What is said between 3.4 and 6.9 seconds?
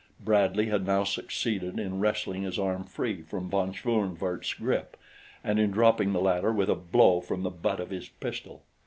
von Schoenvorts' grip and in dropping the latter with a